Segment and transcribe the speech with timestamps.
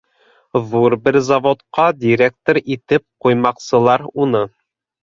[0.71, 4.45] Ҙур бер заводҡа директор итеп ҡуймаҡсылар уны.